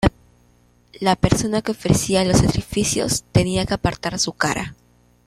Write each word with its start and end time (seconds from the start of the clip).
La 0.99 1.15
persona 1.15 1.61
que 1.61 1.69
ofrecía 1.73 2.25
los 2.25 2.37
sacrificios 2.39 3.23
tenía 3.31 3.67
que 3.67 3.75
apartar 3.75 4.17
su 4.17 4.33
cara. 4.33 4.73